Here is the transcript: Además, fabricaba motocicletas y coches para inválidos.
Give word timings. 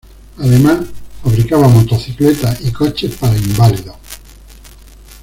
Además, 0.39 0.79
fabricaba 1.23 1.67
motocicletas 1.67 2.59
y 2.61 2.71
coches 2.71 3.15
para 3.17 3.37
inválidos. 3.37 3.97